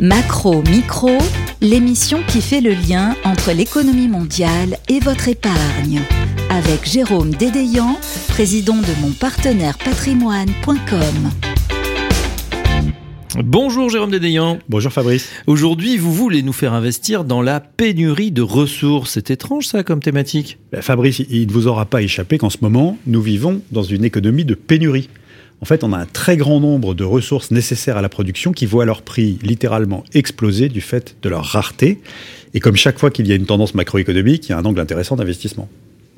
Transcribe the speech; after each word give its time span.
Macro 0.00 0.62
Micro, 0.62 1.18
l'émission 1.60 2.20
qui 2.26 2.40
fait 2.40 2.62
le 2.62 2.70
lien 2.70 3.14
entre 3.22 3.52
l'économie 3.52 4.08
mondiale 4.08 4.78
et 4.88 4.98
votre 4.98 5.28
épargne. 5.28 6.00
Avec 6.48 6.88
Jérôme 6.88 7.34
Dédéian, 7.34 7.98
président 8.28 8.76
de 8.76 9.02
mon 9.02 9.10
partenaire 9.10 9.76
patrimoine.com. 9.76 11.30
Bonjour 13.44 13.90
Jérôme 13.90 14.10
Dédéian. 14.10 14.58
Bonjour 14.70 14.90
Fabrice. 14.90 15.28
Aujourd'hui, 15.46 15.98
vous 15.98 16.14
voulez 16.14 16.42
nous 16.42 16.54
faire 16.54 16.72
investir 16.72 17.24
dans 17.24 17.42
la 17.42 17.60
pénurie 17.60 18.30
de 18.30 18.42
ressources. 18.42 19.12
C'est 19.12 19.30
étrange 19.30 19.66
ça 19.66 19.84
comme 19.84 20.00
thématique? 20.00 20.58
Ben, 20.72 20.80
Fabrice, 20.80 21.22
il 21.28 21.46
ne 21.46 21.52
vous 21.52 21.66
aura 21.66 21.84
pas 21.84 22.00
échappé 22.00 22.38
qu'en 22.38 22.50
ce 22.50 22.58
moment, 22.62 22.96
nous 23.06 23.20
vivons 23.20 23.60
dans 23.70 23.82
une 23.82 24.04
économie 24.04 24.46
de 24.46 24.54
pénurie. 24.54 25.10
En 25.62 25.66
fait, 25.66 25.84
on 25.84 25.92
a 25.92 25.98
un 25.98 26.06
très 26.06 26.38
grand 26.38 26.58
nombre 26.58 26.94
de 26.94 27.04
ressources 27.04 27.50
nécessaires 27.50 27.98
à 27.98 28.02
la 28.02 28.08
production 28.08 28.52
qui 28.52 28.64
voient 28.64 28.86
leur 28.86 29.02
prix 29.02 29.38
littéralement 29.42 30.04
exploser 30.14 30.70
du 30.70 30.80
fait 30.80 31.16
de 31.22 31.28
leur 31.28 31.44
rareté. 31.44 32.00
Et 32.54 32.60
comme 32.60 32.76
chaque 32.76 32.98
fois 32.98 33.10
qu'il 33.10 33.26
y 33.26 33.32
a 33.32 33.34
une 33.34 33.44
tendance 33.44 33.74
macroéconomique, 33.74 34.48
il 34.48 34.50
y 34.50 34.54
a 34.54 34.58
un 34.58 34.64
angle 34.64 34.80
intéressant 34.80 35.16
d'investissement. 35.16 35.68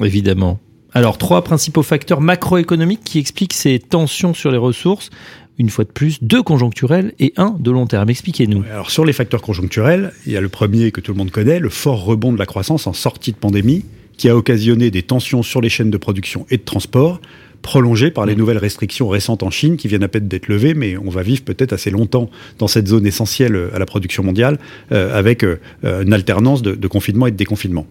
Évidemment. 0.03 0.61
Alors, 0.95 1.19
trois 1.19 1.43
principaux 1.43 1.83
facteurs 1.83 2.21
macroéconomiques 2.21 3.03
qui 3.03 3.19
expliquent 3.19 3.55
ces 3.55 3.79
tensions 3.79 4.35
sur 4.35 4.51
les 4.51 4.59
ressources. 4.59 5.11
Une 5.59 5.71
fois 5.71 5.85
de 5.85 5.91
plus, 5.91 6.23
deux 6.23 6.43
conjoncturels 6.43 7.13
et 7.19 7.33
un 7.37 7.57
de 7.59 7.71
long 7.71 7.87
terme. 7.87 8.11
Expliquez-nous. 8.11 8.63
Alors, 8.71 8.91
sur 8.91 9.05
les 9.05 9.13
facteurs 9.13 9.43
conjoncturels, 9.43 10.13
il 10.27 10.33
y 10.33 10.37
a 10.37 10.41
le 10.41 10.49
premier 10.49 10.93
que 10.93 11.01
tout 11.01 11.13
le 11.13 11.19
monde 11.19 11.31
connaît, 11.31 11.59
le 11.59 11.69
fort 11.69 12.05
rebond 12.05 12.33
de 12.33 12.39
la 12.39 12.47
croissance 12.47 12.87
en 12.87 12.93
sortie 12.93 13.33
de 13.33 13.37
pandémie, 13.37 13.85
qui 14.17 14.29
a 14.29 14.37
occasionné 14.37 14.91
des 14.91 15.03
tensions 15.03 15.43
sur 15.43 15.61
les 15.61 15.69
chaînes 15.69 15.91
de 15.91 15.97
production 15.97 16.47
et 16.51 16.59
de 16.59 16.63
transport, 16.63 17.21
prolongé 17.63 18.11
par 18.11 18.27
les 18.27 18.35
mm. 18.35 18.39
nouvelles 18.39 18.59
restrictions 18.59 19.09
récentes 19.09 19.43
en 19.43 19.51
Chine 19.51 19.77
qui 19.77 19.89
viennent 19.89 20.03
à 20.03 20.09
peine 20.09 20.29
d'être 20.29 20.49
levées, 20.49 20.75
mais 20.75 20.97
on 20.99 21.09
va 21.09 21.23
vivre 21.23 21.43
peut-être 21.43 21.73
assez 21.73 21.91
longtemps 21.91 22.29
dans 22.59 22.69
cette 22.69 22.89
zone 22.89 23.07
essentielle 23.07 23.55
euh, 23.55 23.75
à 23.75 23.79
la 23.79 23.87
production 23.87 24.23
mondiale 24.23 24.59
euh, 24.91 25.17
avec 25.17 25.45
euh, 25.45 25.59
une 25.83 26.13
alternance 26.13 26.63
de, 26.63 26.75
de, 26.75 26.89
confinement 26.89 27.27
et 27.27 27.31
de 27.31 27.37
déconfinement. 27.37 27.87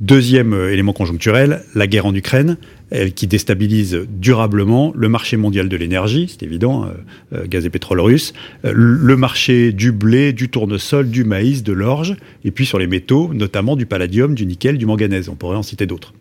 Deuxième 0.00 0.52
élément 0.52 0.92
conjoncturel, 0.92 1.62
la 1.74 1.86
guerre 1.86 2.06
en 2.06 2.14
Ukraine, 2.14 2.58
elle, 2.90 3.14
qui 3.14 3.26
déstabilise 3.26 4.06
durablement 4.08 4.92
le 4.94 5.08
marché 5.08 5.36
mondial 5.36 5.68
de 5.68 5.76
l'énergie, 5.76 6.28
c'est 6.28 6.44
évident, 6.44 6.88
gaz 7.46 7.64
et 7.64 7.70
pétrole 7.70 8.00
russe, 8.00 8.34
le 8.62 9.16
marché 9.16 9.72
du 9.72 9.92
blé, 9.92 10.32
du 10.32 10.48
tournesol, 10.48 11.08
du 11.08 11.24
maïs, 11.24 11.62
de 11.62 11.72
l'orge, 11.72 12.16
et 12.44 12.50
puis 12.50 12.66
sur 12.66 12.78
les 12.78 12.86
métaux, 12.86 13.30
notamment 13.32 13.76
du 13.76 13.86
palladium, 13.86 14.34
du 14.34 14.46
nickel, 14.46 14.78
du 14.78 14.86
manganèse. 14.86 15.28
On 15.28 15.36
pourrait 15.36 15.56
en 15.56 15.62
citer 15.62 15.86
d'autres. 15.86 16.12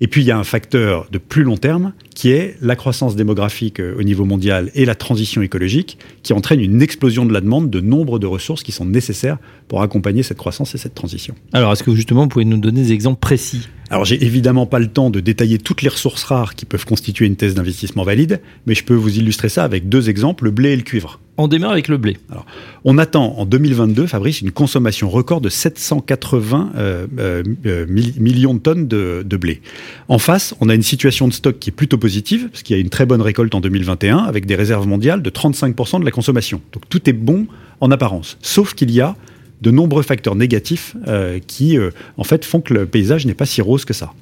Et 0.00 0.08
puis 0.08 0.22
il 0.22 0.26
y 0.26 0.30
a 0.30 0.38
un 0.38 0.44
facteur 0.44 1.08
de 1.10 1.18
plus 1.18 1.42
long 1.42 1.56
terme 1.56 1.92
qui 2.14 2.30
est 2.30 2.56
la 2.60 2.76
croissance 2.76 3.16
démographique 3.16 3.80
euh, 3.80 3.96
au 3.98 4.02
niveau 4.02 4.24
mondial 4.24 4.70
et 4.74 4.84
la 4.84 4.94
transition 4.94 5.40
écologique 5.40 5.98
qui 6.22 6.34
entraîne 6.34 6.60
une 6.60 6.82
explosion 6.82 7.24
de 7.24 7.32
la 7.32 7.40
demande 7.40 7.70
de 7.70 7.80
nombre 7.80 8.18
de 8.18 8.26
ressources 8.26 8.62
qui 8.62 8.72
sont 8.72 8.84
nécessaires 8.84 9.38
pour 9.68 9.80
accompagner 9.82 10.22
cette 10.22 10.36
croissance 10.36 10.74
et 10.74 10.78
cette 10.78 10.94
transition. 10.94 11.34
Alors 11.54 11.72
est-ce 11.72 11.82
que 11.82 11.94
justement 11.94 12.22
vous 12.22 12.28
pouvez 12.28 12.44
nous 12.44 12.58
donner 12.58 12.82
des 12.82 12.92
exemples 12.92 13.20
précis? 13.20 13.68
Alors 13.90 14.04
j'ai 14.04 14.22
évidemment 14.24 14.66
pas 14.66 14.78
le 14.78 14.88
temps 14.88 15.10
de 15.10 15.20
détailler 15.20 15.58
toutes 15.58 15.82
les 15.82 15.88
ressources 15.88 16.24
rares 16.24 16.54
qui 16.54 16.64
peuvent 16.64 16.84
constituer 16.84 17.26
une 17.26 17.36
thèse 17.36 17.54
d'investissement 17.54 18.02
valide, 18.02 18.40
mais 18.66 18.74
je 18.74 18.84
peux 18.84 18.94
vous 18.94 19.18
illustrer 19.18 19.48
ça 19.48 19.64
avec 19.64 19.88
deux 19.88 20.08
exemples, 20.10 20.44
le 20.44 20.50
blé 20.50 20.70
et 20.70 20.76
le 20.76 20.82
cuivre. 20.82 21.20
On 21.38 21.48
démarre 21.48 21.72
avec 21.72 21.88
le 21.88 21.98
blé. 21.98 22.16
Alors, 22.30 22.46
on 22.84 22.96
attend 22.96 23.34
en 23.36 23.44
2022, 23.44 24.06
Fabrice, 24.06 24.40
une 24.40 24.52
consommation 24.52 25.10
record 25.10 25.42
de 25.42 25.50
780 25.50 26.72
euh, 26.76 27.06
euh, 27.18 27.42
euh 27.66 27.86
millions 27.86 28.54
de 28.54 28.58
tonnes 28.58 28.88
de, 28.88 29.22
de, 29.24 29.36
blé. 29.36 29.60
En 30.08 30.18
face, 30.18 30.54
on 30.60 30.70
a 30.70 30.74
une 30.74 30.82
situation 30.82 31.28
de 31.28 31.34
stock 31.34 31.58
qui 31.58 31.68
est 31.68 31.74
plutôt 31.74 31.98
positive, 31.98 32.48
parce 32.48 32.62
qu'il 32.62 32.74
y 32.74 32.78
a 32.78 32.80
une 32.80 32.88
très 32.88 33.04
bonne 33.04 33.20
récolte 33.20 33.54
en 33.54 33.60
2021, 33.60 34.18
avec 34.18 34.46
des 34.46 34.56
réserves 34.56 34.86
mondiales 34.86 35.20
de 35.20 35.30
35% 35.30 36.00
de 36.00 36.06
la 36.06 36.10
consommation. 36.10 36.62
Donc 36.72 36.88
tout 36.88 37.08
est 37.08 37.12
bon 37.12 37.46
en 37.80 37.90
apparence, 37.90 38.38
sauf 38.40 38.72
qu'il 38.72 38.90
y 38.90 39.02
a 39.02 39.14
de 39.62 39.70
nombreux 39.70 40.02
facteurs 40.02 40.34
négatifs 40.34 40.96
euh, 41.06 41.38
qui, 41.46 41.78
euh, 41.78 41.90
en 42.16 42.24
fait, 42.24 42.44
font 42.44 42.60
que 42.60 42.74
le 42.74 42.86
paysage 42.86 43.26
n'est 43.26 43.34
pas 43.34 43.46
si 43.46 43.62
rose 43.62 43.84
que 43.84 43.94
ça. 43.94 44.12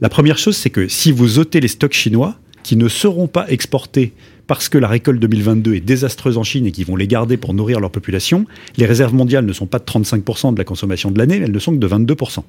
La 0.00 0.08
première 0.08 0.38
chose, 0.38 0.56
c'est 0.56 0.70
que 0.70 0.88
si 0.88 1.12
vous 1.12 1.38
ôtez 1.38 1.60
les 1.60 1.68
stocks 1.68 1.94
chinois, 1.94 2.36
qui 2.64 2.76
ne 2.76 2.88
seront 2.88 3.28
pas 3.28 3.48
exportés 3.48 4.12
parce 4.46 4.68
que 4.68 4.78
la 4.78 4.88
récolte 4.88 5.20
2022 5.20 5.74
est 5.74 5.80
désastreuse 5.80 6.36
en 6.36 6.42
Chine 6.42 6.66
et 6.66 6.72
qu'ils 6.72 6.86
vont 6.86 6.96
les 6.96 7.06
garder 7.06 7.36
pour 7.36 7.54
nourrir 7.54 7.80
leur 7.80 7.90
population, 7.90 8.46
les 8.76 8.84
réserves 8.84 9.14
mondiales 9.14 9.46
ne 9.46 9.52
sont 9.52 9.66
pas 9.66 9.78
de 9.78 9.84
35% 9.84 10.52
de 10.52 10.58
la 10.58 10.64
consommation 10.64 11.10
de 11.10 11.18
l'année, 11.18 11.40
elles 11.42 11.52
ne 11.52 11.58
sont 11.58 11.72
que 11.72 11.78
de 11.78 11.88
22%. 11.88 12.42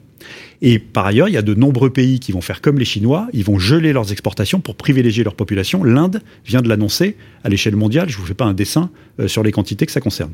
Et 0.61 0.79
par 0.79 1.05
ailleurs, 1.05 1.29
il 1.29 1.33
y 1.33 1.37
a 1.37 1.41
de 1.41 1.53
nombreux 1.53 1.91
pays 1.91 2.19
qui 2.19 2.31
vont 2.31 2.41
faire 2.41 2.59
comme 2.61 2.79
les 2.79 2.85
Chinois, 2.85 3.27
ils 3.33 3.45
vont 3.45 3.59
geler 3.59 3.93
leurs 3.93 4.11
exportations 4.11 4.59
pour 4.59 4.75
privilégier 4.75 5.23
leur 5.23 5.35
population. 5.35 5.83
L'Inde 5.83 6.21
vient 6.45 6.61
de 6.61 6.67
l'annoncer 6.67 7.15
à 7.43 7.49
l'échelle 7.49 7.75
mondiale, 7.75 8.09
je 8.09 8.17
ne 8.17 8.21
vous 8.21 8.27
fais 8.27 8.33
pas 8.33 8.45
un 8.45 8.53
dessin 8.53 8.89
euh, 9.19 9.27
sur 9.27 9.43
les 9.43 9.51
quantités 9.51 9.85
que 9.85 9.91
ça 9.91 10.01
concerne. 10.01 10.31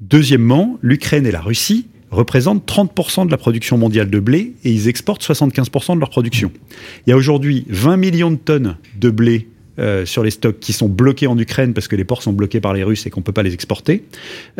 Deuxièmement, 0.00 0.78
l'Ukraine 0.82 1.26
et 1.26 1.30
la 1.30 1.40
Russie 1.40 1.86
représentent 2.10 2.66
30% 2.66 3.26
de 3.26 3.30
la 3.30 3.36
production 3.36 3.76
mondiale 3.76 4.08
de 4.08 4.20
blé 4.20 4.54
et 4.64 4.70
ils 4.70 4.88
exportent 4.88 5.22
75% 5.22 5.94
de 5.94 6.00
leur 6.00 6.10
production. 6.10 6.52
Il 7.06 7.10
y 7.10 7.12
a 7.12 7.16
aujourd'hui 7.16 7.66
20 7.68 7.96
millions 7.96 8.30
de 8.30 8.36
tonnes 8.36 8.76
de 8.96 9.10
blé 9.10 9.48
euh, 9.80 10.06
sur 10.06 10.22
les 10.22 10.30
stocks 10.30 10.60
qui 10.60 10.72
sont 10.72 10.88
bloqués 10.88 11.26
en 11.26 11.36
Ukraine 11.36 11.74
parce 11.74 11.88
que 11.88 11.96
les 11.96 12.04
ports 12.04 12.22
sont 12.22 12.32
bloqués 12.32 12.60
par 12.60 12.74
les 12.74 12.84
Russes 12.84 13.06
et 13.06 13.10
qu'on 13.10 13.20
ne 13.20 13.24
peut 13.24 13.32
pas 13.32 13.42
les 13.42 13.54
exporter. 13.54 14.04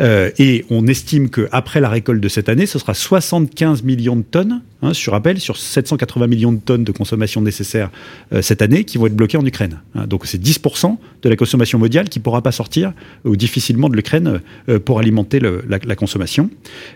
Euh, 0.01 0.29
et 0.39 0.65
on 0.69 0.87
estime 0.87 1.29
qu'après 1.29 1.79
la 1.79 1.87
récolte 1.87 2.19
de 2.19 2.27
cette 2.27 2.49
année, 2.49 2.65
ce 2.65 2.79
sera 2.79 2.93
75 2.93 3.83
millions 3.83 4.17
de 4.17 4.23
tonnes, 4.23 4.61
hein, 4.81 4.93
sur 4.93 5.13
rappel, 5.13 5.39
sur 5.39 5.55
780 5.55 6.27
millions 6.27 6.51
de 6.51 6.59
tonnes 6.59 6.83
de 6.83 6.91
consommation 6.91 7.41
nécessaire 7.41 7.91
euh, 8.33 8.41
cette 8.41 8.61
année 8.61 8.83
qui 8.83 8.97
vont 8.97 9.07
être 9.07 9.15
bloquées 9.15 9.37
en 9.37 9.45
Ukraine. 9.45 9.79
Hein, 9.95 10.05
donc 10.05 10.25
c'est 10.25 10.41
10% 10.41 10.97
de 11.21 11.29
la 11.29 11.37
consommation 11.37 11.79
mondiale 11.79 12.09
qui 12.09 12.19
ne 12.19 12.23
pourra 12.23 12.41
pas 12.41 12.51
sortir 12.51 12.91
ou 13.23 13.37
difficilement 13.37 13.87
de 13.87 13.95
l'Ukraine 13.95 14.41
pour 14.83 14.99
alimenter 14.99 15.39
le, 15.39 15.63
la, 15.69 15.79
la, 15.85 15.95
consommation. 15.95 16.49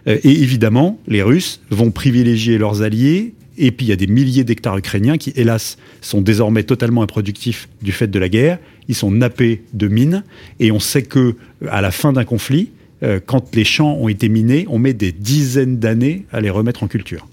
et 0.05 0.19
évidemment, 0.23 0.99
les 1.07 1.23
Russes 1.23 1.61
vont 1.69 1.91
privilégier 1.91 2.57
leurs 2.57 2.81
alliés 2.81 3.33
et 3.59 3.71
puis 3.71 3.85
il 3.85 3.89
y 3.89 3.91
a 3.91 3.97
des 3.97 4.07
milliers 4.07 4.43
d'hectares 4.43 4.77
ukrainiens 4.77 5.17
qui, 5.17 5.33
hélas, 5.35 5.77
sont 6.01 6.21
désormais 6.21 6.63
totalement 6.63 7.03
improductifs 7.03 7.67
du 7.81 7.91
fait 7.91 8.07
de 8.07 8.17
la 8.17 8.29
guerre. 8.29 8.57
Ils 8.87 8.95
sont 8.95 9.11
nappés 9.11 9.63
de 9.73 9.87
mines. 9.87 10.23
Et 10.59 10.71
on 10.71 10.79
sait 10.79 11.03
que 11.03 11.35
à 11.69 11.81
la 11.81 11.91
fin 11.91 12.13
d'un 12.13 12.23
conflit, 12.23 12.69
euh, 13.03 13.19
quand 13.23 13.55
les 13.55 13.65
champs 13.65 13.95
ont 13.95 14.07
été 14.07 14.29
minés, 14.29 14.65
on 14.69 14.79
met 14.79 14.93
des 14.93 15.11
dizaines 15.11 15.77
d'années 15.77 16.25
à 16.31 16.39
les 16.39 16.49
remettre 16.49 16.83
en 16.83 16.87
culture. 16.87 17.27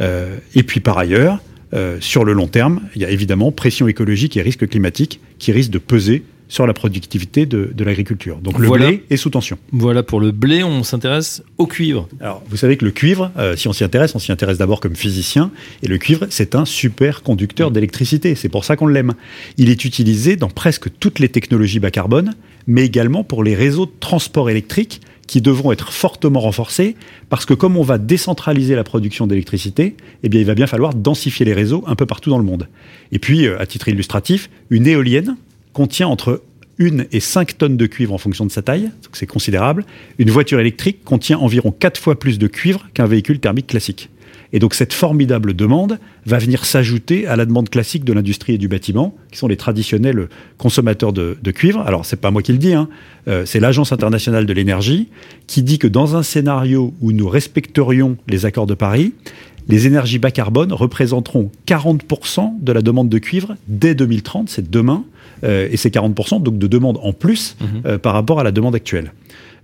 Euh, 0.00 0.36
et 0.54 0.64
puis 0.64 0.80
par 0.80 0.98
ailleurs, 0.98 1.40
euh, 1.74 1.96
sur 2.00 2.24
le 2.24 2.32
long 2.32 2.48
terme, 2.48 2.82
il 2.96 3.02
y 3.02 3.04
a 3.04 3.10
évidemment 3.10 3.52
pression 3.52 3.86
écologique 3.86 4.36
et 4.36 4.42
risque 4.42 4.68
climatique 4.68 5.20
qui 5.38 5.52
risquent 5.52 5.70
de 5.70 5.78
peser 5.78 6.24
sur 6.52 6.66
la 6.66 6.74
productivité 6.74 7.46
de, 7.46 7.70
de 7.74 7.82
l'agriculture. 7.82 8.36
Donc 8.36 8.58
le 8.58 8.68
blé 8.68 9.04
est 9.08 9.16
sous 9.16 9.30
tension. 9.30 9.56
Voilà 9.72 10.02
pour 10.02 10.20
le 10.20 10.32
blé, 10.32 10.62
on 10.62 10.82
s'intéresse 10.82 11.42
au 11.56 11.66
cuivre. 11.66 12.10
Alors 12.20 12.42
vous 12.46 12.58
savez 12.58 12.76
que 12.76 12.84
le 12.84 12.90
cuivre, 12.90 13.32
euh, 13.38 13.56
si 13.56 13.68
on 13.68 13.72
s'y 13.72 13.84
intéresse, 13.84 14.14
on 14.14 14.18
s'y 14.18 14.32
intéresse 14.32 14.58
d'abord 14.58 14.80
comme 14.80 14.94
physicien, 14.94 15.50
et 15.82 15.88
le 15.88 15.96
cuivre 15.96 16.26
c'est 16.28 16.54
un 16.54 16.66
super 16.66 17.22
conducteur 17.22 17.70
d'électricité, 17.70 18.34
c'est 18.34 18.50
pour 18.50 18.66
ça 18.66 18.76
qu'on 18.76 18.86
l'aime. 18.86 19.14
Il 19.56 19.70
est 19.70 19.86
utilisé 19.86 20.36
dans 20.36 20.50
presque 20.50 20.90
toutes 21.00 21.20
les 21.20 21.30
technologies 21.30 21.80
bas 21.80 21.90
carbone, 21.90 22.34
mais 22.66 22.84
également 22.84 23.24
pour 23.24 23.42
les 23.42 23.54
réseaux 23.54 23.86
de 23.86 23.92
transport 23.98 24.50
électrique 24.50 25.00
qui 25.26 25.40
devront 25.40 25.72
être 25.72 25.90
fortement 25.90 26.40
renforcés 26.40 26.96
parce 27.30 27.46
que 27.46 27.54
comme 27.54 27.78
on 27.78 27.82
va 27.82 27.96
décentraliser 27.96 28.74
la 28.74 28.84
production 28.84 29.26
d'électricité, 29.26 29.96
eh 30.22 30.28
bien 30.28 30.40
il 30.40 30.46
va 30.46 30.54
bien 30.54 30.66
falloir 30.66 30.92
densifier 30.92 31.46
les 31.46 31.54
réseaux 31.54 31.82
un 31.86 31.94
peu 31.94 32.04
partout 32.04 32.28
dans 32.28 32.36
le 32.36 32.44
monde. 32.44 32.68
Et 33.10 33.18
puis, 33.18 33.46
euh, 33.46 33.58
à 33.58 33.64
titre 33.64 33.88
illustratif, 33.88 34.50
une 34.68 34.86
éolienne 34.86 35.36
contient 35.72 36.08
entre 36.08 36.42
1 36.80 37.04
et 37.12 37.20
5 37.20 37.58
tonnes 37.58 37.76
de 37.76 37.86
cuivre 37.86 38.12
en 38.14 38.18
fonction 38.18 38.46
de 38.46 38.50
sa 38.50 38.62
taille, 38.62 38.84
donc 38.84 39.14
c'est 39.14 39.26
considérable. 39.26 39.84
Une 40.18 40.30
voiture 40.30 40.60
électrique 40.60 41.04
contient 41.04 41.38
environ 41.38 41.70
4 41.70 42.00
fois 42.00 42.18
plus 42.18 42.38
de 42.38 42.46
cuivre 42.46 42.88
qu'un 42.94 43.06
véhicule 43.06 43.40
thermique 43.40 43.66
classique. 43.68 44.08
Et 44.54 44.58
donc 44.58 44.74
cette 44.74 44.92
formidable 44.92 45.54
demande 45.54 45.98
va 46.26 46.38
venir 46.38 46.64
s'ajouter 46.64 47.26
à 47.26 47.36
la 47.36 47.46
demande 47.46 47.70
classique 47.70 48.04
de 48.04 48.12
l'industrie 48.12 48.54
et 48.54 48.58
du 48.58 48.68
bâtiment, 48.68 49.16
qui 49.30 49.38
sont 49.38 49.48
les 49.48 49.56
traditionnels 49.56 50.28
consommateurs 50.58 51.12
de, 51.12 51.36
cuivre. 51.52 51.80
Alors 51.80 52.04
c'est 52.04 52.20
pas 52.20 52.30
moi 52.30 52.42
qui 52.42 52.52
le 52.52 52.58
dis, 52.58 52.74
hein. 52.74 52.88
euh, 53.28 53.46
c'est 53.46 53.60
l'Agence 53.60 53.92
internationale 53.92 54.44
de 54.44 54.52
l'énergie 54.52 55.08
qui 55.46 55.62
dit 55.62 55.78
que 55.78 55.86
dans 55.86 56.16
un 56.16 56.22
scénario 56.22 56.92
où 57.00 57.12
nous 57.12 57.28
respecterions 57.28 58.16
les 58.28 58.44
accords 58.44 58.66
de 58.66 58.74
Paris, 58.74 59.14
les 59.68 59.86
énergies 59.86 60.18
bas 60.18 60.30
carbone 60.30 60.72
représenteront 60.72 61.50
40% 61.66 62.60
de 62.60 62.72
la 62.72 62.82
demande 62.82 63.08
de 63.08 63.18
cuivre 63.18 63.56
dès 63.68 63.94
2030, 63.94 64.50
c'est 64.50 64.70
demain, 64.70 65.04
et 65.42 65.76
c'est 65.76 65.92
40% 65.92 66.42
donc 66.42 66.58
de 66.58 66.66
demande 66.66 66.98
en 67.02 67.12
plus 67.12 67.56
mhm. 67.60 67.82
euh, 67.86 67.98
par 67.98 68.14
rapport 68.14 68.40
à 68.40 68.44
la 68.44 68.52
demande 68.52 68.74
actuelle. 68.74 69.12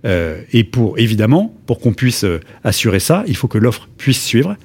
Euh, 0.05 0.41
et 0.53 0.63
pour 0.63 0.97
évidemment, 0.97 1.53
pour 1.65 1.79
qu'on 1.79 1.93
puisse 1.93 2.25
assurer 2.63 2.99
ça, 2.99 3.23
il 3.27 3.35
faut 3.35 3.47
que 3.47 3.57
l'offre 3.57 3.89
puisse 3.97 4.23
suivre, 4.23 4.55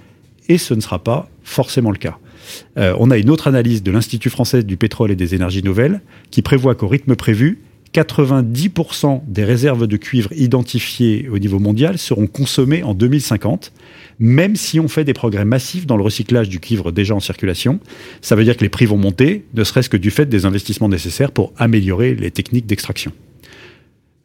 et 0.49 0.59
ce 0.59 0.75
ne 0.75 0.81
sera 0.81 1.03
pas 1.03 1.29
forcément 1.43 1.91
le 1.91 1.97
cas. 1.97 2.19
on 2.77 3.11
a 3.11 3.17
une 3.17 3.31
autre 3.31 3.49
analyse 3.49 3.83
de 3.83 3.91
l'Institut 3.91 4.31
français 4.31 4.63
du 4.63 4.77
pétrole 4.77 5.11
et 5.11 5.17
des 5.17 5.35
énergies 5.35 5.63
nouvelles 5.63 6.03
qui 6.31 6.43
prévoit 6.43 6.75
qu'au 6.75 6.89
rythme 6.89 7.17
prévu, 7.17 7.61
90% 7.95 9.23
des 9.27 9.45
réserves 9.45 9.87
de 9.87 9.97
cuivre 9.97 10.31
identifiées 10.33 11.29
au 11.31 11.39
niveau 11.39 11.61
mondial 11.61 11.97
seront 11.97 12.27
consommées 12.27 12.83
en 12.83 12.93
2050, 12.93 13.73
même 14.19 14.57
si 14.57 14.81
on 14.81 14.89
fait 14.89 15.05
des 15.05 15.15
progrès 15.15 15.45
massifs 15.45 15.87
dans 15.87 15.97
le 15.97 16.03
recyclage 16.03 16.49
du 16.49 16.61
cuivre 16.61 16.93
déjà 16.93 17.15
en 17.15 17.21
circulation. 17.21 17.81
Ça 18.21 18.37
veut 18.37 18.45
dire 18.45 18.57
que 18.57 18.63
les 18.63 18.69
prix 18.69 18.87
vont 18.87 18.97
monter, 18.97 19.45
ne 19.55 19.65
serait-ce 19.65 19.89
que 19.89 19.97
du 19.97 20.11
fait 20.11 20.27
des 20.27 20.47
investissements 20.47 20.89
nécessaires 20.89 21.33
pour 21.33 21.53
améliorer 21.57 22.15
les 22.15 22.31
techniques 22.31 22.67
d'extraction. 22.67 23.13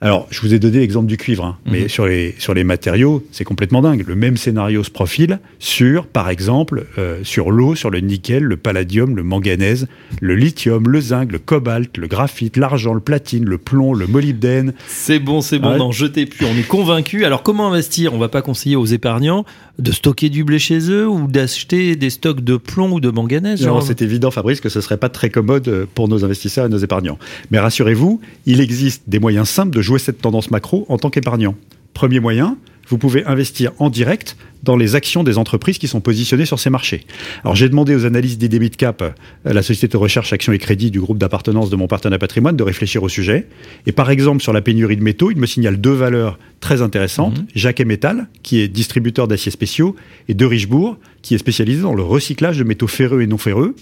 Alors, 0.01 0.27
je 0.31 0.39
vous 0.39 0.53
ai 0.53 0.59
donné 0.59 0.79
l'exemple 0.79 1.07
du 1.07 1.17
cuivre, 1.17 1.43
hein, 1.43 1.57
mais 1.65 1.81
Mhm. 1.81 1.89
sur 1.89 2.05
les, 2.07 2.33
sur 2.39 2.53
les 2.53 2.63
matériaux, 2.63 3.21
c'est 3.33 3.43
complètement 3.43 3.81
dingue. 3.81 4.05
Le 4.07 4.15
même 4.15 4.37
scénario 4.37 4.81
se 4.81 4.89
profile 4.89 5.39
sur, 5.59 6.07
par 6.07 6.29
exemple, 6.29 6.85
euh, 6.97 7.17
sur 7.23 7.51
l'eau, 7.51 7.75
sur 7.75 7.89
le 7.89 7.99
nickel, 7.99 8.43
le 8.43 8.55
palladium, 8.55 9.17
le 9.17 9.23
manganèse, 9.23 9.87
le 10.21 10.35
lithium, 10.35 10.87
le 10.87 11.01
zinc, 11.01 11.29
le 11.33 11.37
cobalt, 11.37 11.97
le 11.97 12.07
graphite, 12.07 12.55
l'argent, 12.55 12.93
le 12.93 13.01
platine, 13.01 13.43
le 13.43 13.57
plomb, 13.57 13.93
le 13.93 14.07
molybdène. 14.07 14.73
C'est 14.87 15.19
bon, 15.19 15.41
c'est 15.41 15.59
bon, 15.59 15.71
Ouais. 15.71 15.77
n'en 15.77 15.91
jetez 15.91 16.25
plus, 16.25 16.45
on 16.45 16.55
est 16.57 16.65
convaincus. 16.67 17.25
Alors 17.25 17.43
comment 17.43 17.67
investir? 17.67 18.13
On 18.13 18.19
va 18.19 18.29
pas 18.29 18.41
conseiller 18.41 18.77
aux 18.77 18.85
épargnants 18.85 19.43
de 19.79 19.91
stocker 19.91 20.29
du 20.29 20.45
blé 20.45 20.59
chez 20.59 20.79
eux 20.89 21.09
ou 21.09 21.27
d'acheter 21.27 21.97
des 21.97 22.09
stocks 22.09 22.41
de 22.41 22.55
plomb 22.55 22.93
ou 22.93 22.99
de 23.01 23.09
manganèse? 23.09 23.65
Non, 23.65 23.81
c'est 23.81 24.01
évident, 24.01 24.31
Fabrice, 24.31 24.61
que 24.61 24.69
ce 24.69 24.79
serait 24.79 24.97
pas 24.97 25.09
très 25.09 25.29
commode 25.29 25.67
euh, 25.67 25.85
pour 25.93 26.07
nos 26.07 26.23
investisseurs 26.23 26.65
et 26.67 26.69
nos 26.69 26.77
épargnants. 26.77 27.17
Mais 27.51 27.59
rassurez-vous, 27.59 28.21
il 28.45 28.61
existe 28.61 29.03
des 29.07 29.19
moyens 29.19 29.49
simples 29.49 29.75
de 29.75 29.81
jouer 29.89 29.97
cette 29.97 30.21
tendance 30.21 30.51
macro 30.51 30.85
en 30.87 30.99
tant 30.99 31.09
qu'épargnant. 31.09 31.55
Premier 31.95 32.19
moyen, 32.19 32.57
vous 32.89 32.99
pouvez 32.99 33.25
investir 33.25 33.71
en 33.79 33.89
direct 33.89 34.37
dans 34.63 34.75
les 34.75 34.95
actions 34.95 35.23
des 35.23 35.37
entreprises 35.37 35.77
qui 35.77 35.87
sont 35.87 36.01
positionnées 36.01 36.45
sur 36.45 36.59
ces 36.59 36.69
marchés. 36.69 37.05
Alors 37.43 37.55
j'ai 37.55 37.69
demandé 37.69 37.95
aux 37.95 38.05
analystes 38.05 38.39
d'ID 38.39 38.59
Midcap, 38.59 39.01
euh, 39.01 39.11
la 39.45 39.61
société 39.61 39.93
de 39.93 39.97
recherche 39.97 40.33
Action 40.33 40.53
et 40.53 40.57
Crédit 40.57 40.91
du 40.91 40.99
groupe 40.99 41.17
d'appartenance 41.17 41.69
de 41.69 41.75
mon 41.75 41.87
partenaire 41.87 42.19
patrimoine, 42.19 42.55
de 42.55 42.63
réfléchir 42.63 43.03
au 43.03 43.09
sujet. 43.09 43.47
Et 43.85 43.91
par 43.91 44.09
exemple, 44.11 44.41
sur 44.41 44.53
la 44.53 44.61
pénurie 44.61 44.97
de 44.97 45.03
métaux, 45.03 45.31
il 45.31 45.37
me 45.37 45.45
signale 45.45 45.79
deux 45.79 45.93
valeurs 45.93 46.37
très 46.59 46.81
intéressantes. 46.81 47.37
Mhm. 47.37 47.45
Jacquet 47.55 47.85
Metal, 47.85 48.27
qui 48.43 48.59
est 48.59 48.67
distributeur 48.67 49.27
d'aciers 49.27 49.51
spéciaux, 49.51 49.95
et 50.27 50.33
De 50.33 50.45
Richebourg, 50.45 50.97
qui 51.21 51.35
est 51.35 51.37
spécialisé 51.37 51.81
dans 51.81 51.95
le 51.95 52.03
recyclage 52.03 52.57
de 52.57 52.63
métaux 52.63 52.87
ferreux 52.87 53.21
et 53.21 53.27
non 53.27 53.37
ferreux. 53.37 53.75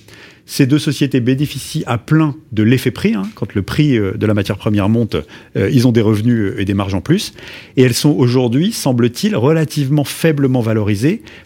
Ces 0.50 0.66
deux 0.66 0.80
sociétés 0.80 1.20
bénéficient 1.20 1.84
à 1.88 1.98
plein 1.98 2.34
de 2.54 2.64
l'effet 2.64 2.90
prix. 2.90 3.14
hein. 3.14 3.24
Quand 3.36 3.54
le 3.54 3.62
prix 3.64 3.98
euh, 3.98 4.14
de 4.14 4.26
la 4.26 4.34
matière 4.34 4.58
première 4.58 4.88
monte, 4.88 5.18
euh, 5.58 5.70
ils 5.70 5.88
ont 5.88 5.92
des 5.92 6.02
revenus 6.02 6.54
et 6.58 6.64
des 6.64 6.74
marges 6.74 6.94
en 6.94 7.02
plus. 7.02 7.34
Et 7.76 7.84
elles 7.84 7.94
sont 7.94 8.12
aujourd'hui, 8.12 8.72
semble-t-il, 8.72 9.36
relativement 9.36 10.06
faiblement 10.06 10.62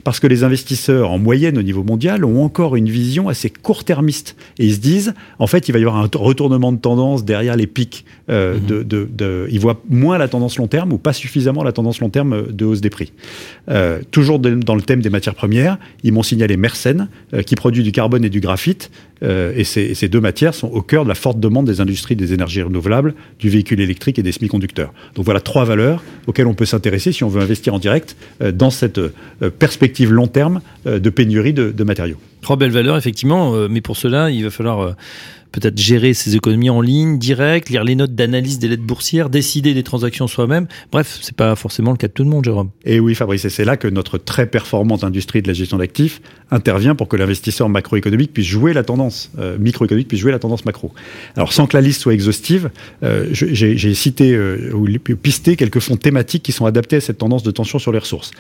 parce 0.04 0.20
que 0.20 0.28
les 0.28 0.44
investisseurs, 0.44 1.12
en 1.12 1.18
moyenne 1.20 1.58
au 1.58 1.62
niveau 1.62 1.84
mondial, 1.84 2.26
ont 2.26 2.44
encore 2.44 2.76
une 2.76 2.90
vision 2.90 3.30
assez 3.30 3.50
court-termiste. 3.50 4.36
Et 4.60 4.66
ils 4.66 4.74
se 4.76 4.80
disent, 4.80 5.14
en 5.40 5.48
fait, 5.48 5.68
il 5.70 5.72
va 5.72 5.80
y 5.80 5.84
avoir 5.84 5.98
un 5.98 6.10
retournement 6.16 6.72
de 6.72 6.78
tendance 6.78 7.24
derrière 7.26 7.56
les 7.56 7.68
pics. 7.68 8.06
euh, 8.30 8.56
Mhm. 8.56 8.66
de, 8.66 8.84
de- 8.84 9.10
de- 9.12 9.48
ils 9.52 9.60
voient 9.60 9.82
moins 9.90 10.18
la 10.18 10.30
tendance 10.30 10.58
long 10.58 10.68
terme 10.68 10.94
ou 10.94 10.98
pas 10.98 11.12
suffisamment 11.12 11.64
la 11.64 11.74
tendance 11.74 12.00
long 12.00 12.10
terme 12.10 12.50
de 12.52 12.64
hausse 12.66 12.80
des 12.80 12.90
prix. 12.90 13.12
Euh, 13.70 14.00
toujours 14.12 14.40
de- 14.40 14.52
dans 14.56 14.76
le 14.76 14.82
thème 14.82 15.02
des 15.02 15.10
matières 15.10 15.36
premières, 15.36 15.78
ils 16.04 16.14
m'ont 16.14 16.24
signalé 16.24 16.56
Mersenne, 16.56 17.10
euh, 17.34 17.42
qui 17.42 17.56
produit 17.56 17.84
du 17.84 17.92
carbone 17.92 18.24
et 18.24 18.30
du 18.30 18.40
graphite. 18.40 18.90
Euh, 19.24 19.54
et, 19.56 19.64
ces, 19.64 20.08
deux 20.08 20.20
matières 20.20 20.54
sont 20.54 20.68
au 20.68 20.82
cœur 20.82 21.04
de 21.04 21.10
la 21.10 21.16
forte 21.16 21.40
demande 21.40 21.66
des 21.66 21.82
industries 21.82 22.16
des 22.16 22.34
énergies 22.34 22.62
renouvelables, 22.62 23.14
du 23.40 23.50
véhicule 23.50 23.80
électrique 23.80 24.20
et 24.20 24.24
des 24.24 24.32
semi-conducteurs. 24.32 24.94
Donc 25.16 25.26
voilà 25.26 25.40
trois 25.40 25.66
valeurs 25.66 26.04
auxquelles 26.28 26.48
on 26.48 26.54
peut 26.54 26.66
s'intéresser 26.66 27.12
si 27.12 27.24
on 27.24 27.30
veut 27.30 27.42
investir 27.42 27.74
en 27.74 27.80
direct 27.80 28.16
euh, 28.42 28.52
dans 28.52 28.70
cette 28.70 28.98
euh, 28.98 29.12
perspective 29.58 30.12
long 30.12 30.28
terme 30.28 30.62
de 30.86 31.10
pénurie 31.10 31.54
de, 31.54 31.72
de 31.72 31.84
matériaux. 31.84 32.18
Trois 32.42 32.56
belles 32.56 32.72
valeurs, 32.72 32.98
effectivement, 32.98 33.54
mais 33.70 33.82
pour 33.82 33.98
cela, 33.98 34.32
il 34.32 34.44
va 34.44 34.50
falloir 34.50 34.96
peut-être 35.52 35.78
gérer 35.78 36.14
ses 36.14 36.36
économies 36.36 36.70
en 36.70 36.82
ligne, 36.82 37.18
direct, 37.18 37.70
lire 37.70 37.84
les 37.84 37.96
notes 37.96 38.16
d'analyse 38.16 38.60
des 38.60 38.68
lettres 38.68 38.84
boursières, 38.84 39.30
décider 39.30 39.74
des 39.74 39.84
transactions 39.84 40.28
soi-même. 40.28 40.68
Bref, 40.92 41.20
c'est 41.22 41.36
pas 41.36 41.56
forcément 41.56 41.92
le 41.92 41.98
cas 41.98 42.08
de 42.08 42.14
tout 42.14 42.24
le 42.24 42.30
monde, 42.30 42.46
Jérôme. 42.46 42.70
Et 42.86 43.00
oui, 43.00 43.16
Fabrice, 43.16 43.46
et 43.46 43.50
c'est 43.50 43.66
là 43.66 43.78
que 43.78 43.88
notre 43.88 44.18
très 44.18 44.46
performante 44.46 45.04
industrie 45.04 45.42
de 45.42 45.48
la 45.48 45.54
gestion 45.54 45.78
d'actifs 45.78 46.22
intervient 46.50 46.96
pour 46.96 47.08
que 47.08 47.16
l'investisseur 47.16 47.70
macroéconomique 47.70 48.34
puisse 48.34 48.48
jouer 48.48 48.74
la 48.74 48.84
tendance, 48.84 49.32
euh, 49.40 49.58
microéconomique 49.58 50.08
puisse 50.08 50.22
jouer 50.22 50.32
la 50.32 50.40
tendance 50.40 50.66
macro. 50.66 50.92
Alors, 51.36 51.54
sans 51.54 51.68
que 51.68 51.76
la 51.76 51.82
liste 51.82 52.02
soit 52.02 52.14
exhaustive, 52.14 52.70
euh, 53.04 53.28
j'ai 53.32 53.94
cité 53.94 54.34
euh, 54.34 54.72
ou 54.74 54.88
pisté 55.16 55.56
quelques 55.56 55.80
fonds 55.80 55.98
thématiques 55.98 56.44
qui 56.44 56.52
sont 56.52 56.66
adaptés 56.66 56.98
à 56.98 57.02
cette 57.02 57.18
tendance 57.18 57.44
de 57.44 57.52
tension 57.52 57.80
sur 57.80 57.92
les 57.92 58.00
ressources. 58.00 58.32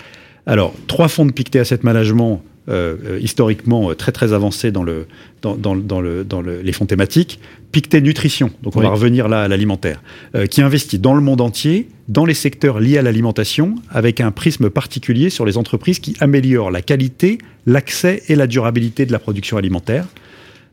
Alors, 0.46 0.74
trois 0.88 1.08
fonds 1.08 1.26
de 1.26 1.32
Pictet 1.32 1.60
Asset 1.60 1.80
Management, 1.84 2.42
euh, 2.70 2.96
euh, 3.06 3.20
historiquement 3.22 3.90
euh, 3.90 3.96
très 3.96 4.12
très 4.12 4.34
avancés 4.34 4.72
dans, 4.72 4.84
le, 4.84 5.08
dans, 5.42 5.56
dans, 5.56 5.76
dans 5.76 6.00
le, 6.02 6.24
dans 6.24 6.42
le- 6.42 6.62
les 6.62 6.72
fonds 6.72 6.86
thématiques. 6.86 7.40
Pictet 7.72 8.02
Nutrition, 8.02 8.52
donc 8.64 8.76
on 8.76 8.80
Oui. 8.80 8.86
va 8.86 8.92
revenir 8.92 9.28
là 9.30 9.44
à 9.44 9.48
l'alimentaire, 9.48 10.02
euh, 10.36 10.46
qui 10.46 10.62
investit 10.62 11.00
dans 11.00 11.14
le 11.16 11.22
monde 11.22 11.42
entier, 11.42 11.88
dans 12.10 12.26
les 12.26 12.34
secteurs 12.34 12.80
liés 12.80 12.98
à 12.98 13.02
l'alimentation, 13.02 13.76
avec 13.90 14.20
un 14.22 14.32
prisme 14.32 14.70
particulier 14.70 15.30
sur 15.30 15.46
les 15.46 15.58
entreprises 15.58 16.00
qui 16.00 16.16
améliorent 16.20 16.70
la 16.72 16.82
qualité, 16.82 17.38
l'accès 17.66 18.22
et 18.28 18.36
la 18.36 18.46
durabilité 18.48 19.06
de 19.06 19.12
la 19.12 19.20
production 19.20 19.58
alimentaire. 19.58 20.06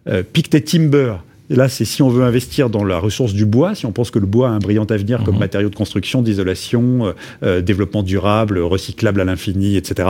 Euh, 0.08 0.22
Pictet 0.24 0.60
Timber, 0.62 1.14
là 1.56 1.68
c'est 1.68 1.84
si 1.84 2.02
on 2.02 2.08
veut 2.08 2.24
investir 2.24 2.68
dans 2.70 2.84
la 2.84 2.98
ressource 2.98 3.32
du 3.32 3.46
bois, 3.46 3.74
si 3.74 3.86
on 3.86 3.92
pense 3.92 4.10
que 4.10 4.18
le 4.18 4.26
bois 4.26 4.48
a 4.48 4.52
un 4.52 4.58
brillant 4.58 4.84
avenir 4.84 5.22
comme 5.24 5.34
Mhm. 5.34 5.40
matériau 5.40 5.68
de 5.70 5.74
construction, 5.76 6.22
d'isolation, 6.22 7.06
euh, 7.06 7.12
euh, 7.42 7.60
développement 7.62 8.02
durable, 8.02 8.58
recyclable 8.58 9.20
à 9.20 9.24
l'infini, 9.24 9.76
etc. 9.76 10.08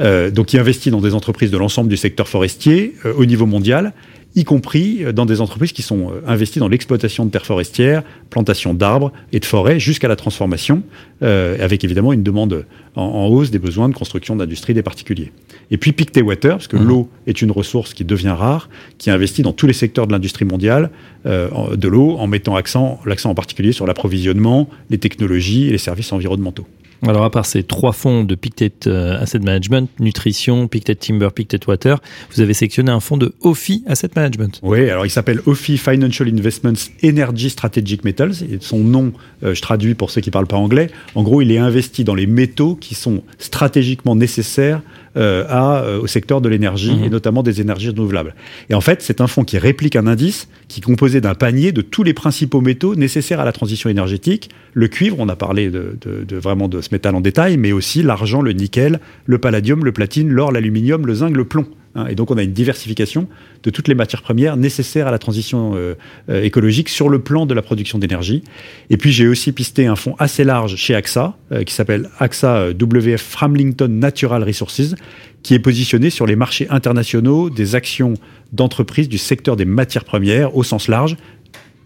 Euh, 0.00 0.30
donc 0.30 0.52
il 0.52 0.60
investit 0.60 0.90
dans 0.90 1.00
des 1.00 1.14
entreprises 1.14 1.50
de 1.50 1.58
l'ensemble 1.58 1.88
du 1.88 1.96
secteur 1.96 2.28
forestier 2.28 2.94
euh, 3.06 3.12
au 3.16 3.24
niveau 3.24 3.46
mondial 3.46 3.92
y 4.36 4.44
compris 4.44 5.04
euh, 5.04 5.12
dans 5.12 5.26
des 5.26 5.40
entreprises 5.40 5.72
qui 5.72 5.82
sont 5.82 6.10
euh, 6.10 6.20
investies 6.26 6.58
dans 6.58 6.68
l'exploitation 6.68 7.24
de 7.24 7.30
terres 7.30 7.46
forestières, 7.46 8.02
plantation 8.30 8.74
d'arbres 8.74 9.12
et 9.32 9.40
de 9.40 9.44
forêts 9.44 9.78
jusqu'à 9.78 10.08
la 10.08 10.16
transformation, 10.16 10.82
euh, 11.22 11.56
avec 11.64 11.84
évidemment 11.84 12.12
une 12.12 12.22
demande 12.22 12.66
en, 12.96 13.02
en 13.02 13.26
hausse 13.26 13.50
des 13.50 13.58
besoins 13.58 13.88
de 13.88 13.94
construction 13.94 14.36
d'industrie 14.36 14.74
des 14.74 14.82
particuliers. 14.82 15.32
Et 15.70 15.78
puis 15.78 15.92
Pictet 15.92 16.22
Water, 16.22 16.56
parce 16.56 16.68
que 16.68 16.76
Mhm. 16.76 16.86
l'eau 16.86 17.08
est 17.26 17.40
une 17.42 17.50
ressource 17.50 17.94
qui 17.94 18.04
devient 18.04 18.34
rare, 18.36 18.68
qui 18.98 19.10
investit 19.10 19.42
dans 19.42 19.52
tous 19.52 19.66
les 19.66 19.72
secteurs 19.72 20.06
de 20.06 20.12
l'industrie 20.12 20.44
mondiale 20.44 20.90
euh, 21.26 21.76
de 21.76 21.88
l'eau, 21.88 22.16
en 22.18 22.26
mettant 22.26 22.56
accent, 22.56 23.00
l'accent 23.06 23.30
en 23.30 23.34
particulier 23.34 23.72
sur 23.72 23.86
l'approvisionnement, 23.86 24.68
les 24.90 24.98
technologies 24.98 25.68
et 25.68 25.70
les 25.70 25.78
services 25.78 26.12
environnementaux. 26.12 26.66
Alors, 27.06 27.24
à 27.24 27.30
part 27.30 27.46
ces 27.46 27.62
trois 27.62 27.92
fonds 27.92 28.24
de 28.24 28.34
Pictet 28.34 28.72
euh, 28.86 29.20
Asset 29.20 29.40
Management, 29.40 29.90
Nutrition, 30.00 30.68
Pictet 30.68 30.94
Timber, 30.94 31.28
Pictet 31.34 31.60
Water, 31.66 32.00
vous 32.34 32.40
avez 32.40 32.54
sélectionné 32.54 32.90
un 32.90 33.00
fonds 33.00 33.16
de 33.16 33.34
OFI 33.40 33.84
Asset 33.86 34.10
Management. 34.16 34.60
Oui, 34.62 34.88
alors 34.88 35.04
il 35.04 35.10
s'appelle 35.10 35.40
OFI 35.46 35.78
Financial 35.78 36.28
Investments 36.28 36.72
Energy 37.04 37.50
Strategic 37.50 38.04
Metals. 38.04 38.42
Et 38.50 38.58
son 38.60 38.78
nom, 38.78 39.12
euh, 39.42 39.54
je 39.54 39.62
traduis 39.62 39.94
pour 39.94 40.10
ceux 40.10 40.20
qui 40.20 40.30
ne 40.30 40.32
parlent 40.32 40.46
pas 40.46 40.56
anglais. 40.56 40.90
En 41.14 41.22
gros, 41.22 41.42
il 41.42 41.52
est 41.52 41.58
investi 41.58 42.04
dans 42.04 42.14
les 42.14 42.26
métaux 42.26 42.76
qui 42.76 42.94
sont 42.94 43.22
stratégiquement 43.38 44.16
nécessaires 44.16 44.80
à, 45.16 45.82
euh, 45.82 46.00
au 46.00 46.06
secteur 46.06 46.40
de 46.40 46.48
l'énergie 46.48 46.94
Mhm. 46.96 47.04
et 47.04 47.08
notamment 47.10 47.42
des 47.42 47.60
énergies 47.60 47.90
renouvelables. 47.90 48.34
Et 48.70 48.74
en 48.74 48.80
fait, 48.80 49.02
c'est 49.02 49.20
un 49.20 49.26
fonds 49.26 49.44
qui 49.44 49.58
réplique 49.58 49.96
un 49.96 50.06
indice 50.06 50.48
qui 50.68 50.80
est 50.80 50.82
composé 50.82 51.20
d'un 51.20 51.34
panier 51.34 51.72
de 51.72 51.82
tous 51.82 52.02
les 52.02 52.14
principaux 52.14 52.60
métaux 52.60 52.94
nécessaires 52.94 53.40
à 53.40 53.44
la 53.44 53.52
transition 53.52 53.88
énergétique. 53.90 54.50
Le 54.72 54.88
cuivre, 54.88 55.16
on 55.20 55.28
a 55.28 55.36
parlé 55.36 55.70
de, 55.70 55.96
de- 56.00 56.24
de 56.24 56.36
vraiment 56.36 56.68
de 56.68 56.80
ce 56.80 56.88
métal 56.92 57.14
en 57.14 57.20
détail, 57.20 57.56
mais 57.58 57.72
aussi 57.72 58.02
l'argent, 58.02 58.42
le 58.42 58.52
nickel, 58.52 59.00
le 59.26 59.38
palladium, 59.38 59.84
le 59.84 59.92
platine, 59.92 60.28
l'or, 60.30 60.50
l'aluminium, 60.52 61.06
le 61.06 61.14
zinc, 61.14 61.36
le 61.36 61.44
plomb. 61.44 61.66
Hein. 61.94 62.06
et 62.08 62.14
donc, 62.14 62.30
on 62.30 62.36
a 62.36 62.42
une 62.42 62.52
diversification 62.52 63.28
de 63.62 63.70
toutes 63.70 63.88
les 63.88 63.94
matières 63.94 64.22
premières 64.22 64.56
nécessaires 64.56 65.06
à 65.06 65.10
la 65.10 65.18
transition 65.18 65.72
euh, 65.74 65.94
euh, 66.28 66.42
écologique 66.42 66.88
sur 66.88 67.08
le 67.08 67.18
plan 67.18 67.46
de 67.46 67.54
la 67.54 67.62
production 67.62 67.98
d'énergie. 67.98 68.42
Et 68.90 68.96
puis, 68.96 69.12
j'ai 69.12 69.26
aussi 69.26 69.52
pisté 69.52 69.86
un 69.86 69.96
fonds 69.96 70.14
assez 70.18 70.44
large 70.44 70.76
chez 70.76 70.94
AXA, 70.94 71.36
euh, 71.52 71.64
qui 71.64 71.74
s'appelle 71.74 72.10
AXA 72.18 72.70
WF 72.70 73.22
Framlington 73.22 73.88
Natural 73.88 74.42
Resources, 74.42 74.94
qui 75.42 75.54
est 75.54 75.58
positionné 75.58 76.10
sur 76.10 76.26
les 76.26 76.36
marchés 76.36 76.66
internationaux 76.70 77.50
des 77.50 77.74
actions 77.74 78.14
d'entreprises 78.52 79.08
du 79.08 79.18
secteur 79.18 79.56
des 79.56 79.64
matières 79.64 80.04
premières 80.04 80.56
au 80.56 80.62
sens 80.62 80.88
large. 80.88 81.16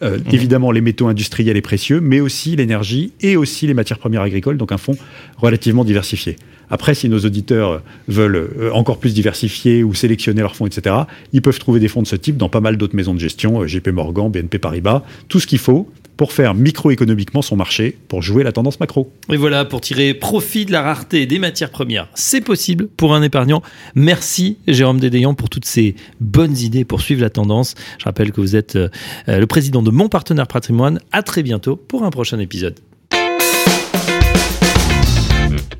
Euh, 0.02 0.18
Mhm. 0.18 0.34
Évidemment, 0.34 0.70
les 0.70 0.80
métaux 0.80 1.08
industriels 1.08 1.56
et 1.56 1.60
précieux, 1.60 2.00
mais 2.00 2.20
aussi 2.20 2.54
l'énergie 2.56 3.12
et 3.20 3.36
aussi 3.36 3.66
les 3.66 3.74
matières 3.74 3.98
premières 3.98 4.22
agricoles, 4.22 4.56
donc 4.56 4.72
un 4.72 4.78
fonds 4.78 4.96
relativement 5.38 5.84
diversifié. 5.84 6.36
Après, 6.70 6.94
si 6.94 7.08
nos 7.08 7.18
auditeurs 7.20 7.82
veulent 8.08 8.36
euh, 8.36 8.70
encore 8.72 8.98
plus 8.98 9.14
diversifier 9.14 9.82
ou 9.82 9.94
sélectionner 9.94 10.42
leurs 10.42 10.54
fonds, 10.54 10.66
etc., 10.66 10.94
ils 11.32 11.42
peuvent 11.42 11.58
trouver 11.58 11.80
des 11.80 11.88
fonds 11.88 12.02
de 12.02 12.06
ce 12.06 12.16
type 12.16 12.36
dans 12.36 12.48
pas 12.48 12.60
mal 12.60 12.76
d'autres 12.76 12.94
maisons 12.94 13.14
de 13.14 13.18
gestion, 13.18 13.62
euh, 13.62 13.66
JP 13.66 13.88
Morgan, 13.88 14.30
BNP 14.30 14.58
Paribas, 14.58 15.02
tout 15.28 15.40
ce 15.40 15.46
qu'il 15.46 15.58
faut 15.58 15.90
pour 16.18 16.32
faire 16.32 16.54
microéconomiquement 16.54 17.40
son 17.40 17.56
marché, 17.56 17.96
pour 18.08 18.22
jouer 18.22 18.42
la 18.42 18.52
tendance 18.52 18.80
macro. 18.80 19.10
Et 19.30 19.37
voilà, 19.37 19.64
pour 19.64 19.80
tirer 19.80 20.12
profit 20.12 20.66
de 20.66 20.72
la 20.72 20.82
rareté 20.82 21.25
des 21.26 21.38
matières 21.38 21.70
premières, 21.70 22.08
c'est 22.14 22.40
possible 22.42 22.88
pour 22.88 23.14
un 23.14 23.22
épargnant. 23.22 23.62
Merci 23.94 24.58
Jérôme 24.66 24.98
Dédéan 24.98 25.34
pour 25.34 25.48
toutes 25.48 25.64
ces 25.64 25.94
bonnes 26.20 26.58
idées 26.58 26.84
pour 26.84 27.00
suivre 27.00 27.22
la 27.22 27.30
tendance. 27.30 27.76
Je 27.98 28.04
rappelle 28.04 28.32
que 28.32 28.40
vous 28.40 28.56
êtes 28.56 28.75
euh, 28.76 28.88
le 29.28 29.46
président 29.46 29.80
de 29.80 29.90
Mon 29.90 30.08
Partenaire 30.08 30.48
Patrimoine. 30.48 30.98
À 31.12 31.22
très 31.22 31.44
bientôt 31.44 31.76
pour 31.76 32.02
un 32.02 32.10
prochain 32.10 32.40
épisode. 32.40 32.75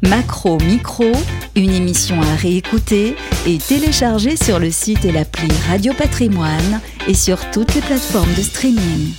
Macro 0.03 0.59
Micro, 0.59 1.11
une 1.57 1.73
émission 1.73 2.21
à 2.23 2.37
réécouter 2.37 3.17
et 3.45 3.59
télécharger 3.59 4.37
sur 4.37 4.61
le 4.61 4.71
site 4.71 5.05
et 5.05 5.11
l'appli 5.11 5.49
Radio 5.69 5.93
Patrimoine 5.93 6.81
et 7.09 7.15
sur 7.15 7.39
toutes 7.51 7.75
les 7.75 7.81
plateformes 7.81 8.33
de 8.37 8.43
streaming. 8.43 9.15